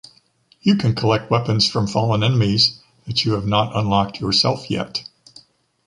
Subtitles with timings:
[0.63, 5.07] You can collect weapons from fallen enemies that you have not unlocked yourself yet.